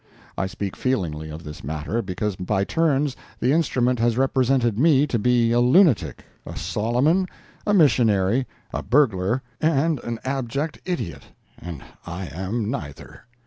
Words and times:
I 0.35 0.47
speak 0.47 0.75
feelingly 0.75 1.29
of 1.29 1.43
this 1.43 1.63
matter, 1.63 2.01
because 2.01 2.35
by 2.35 2.63
turns 2.63 3.15
the 3.39 3.51
instrument 3.51 3.99
has 3.99 4.17
represented 4.17 4.79
me 4.79 5.05
to 5.05 5.19
be 5.19 5.51
a 5.51 5.59
lunatic, 5.59 6.25
a 6.43 6.57
Solomon, 6.57 7.27
a 7.67 7.73
missionary, 7.75 8.47
a 8.73 8.81
burglar 8.81 9.43
and 9.61 9.99
an 10.03 10.17
abject 10.23 10.79
idiot, 10.85 11.25
and 11.55 11.83
I 12.07 12.25
am 12.33 12.71
neither. 12.71 13.27